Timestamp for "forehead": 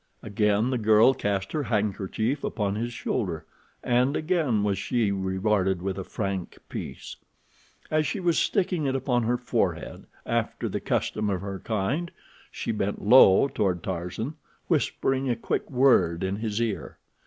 9.37-10.05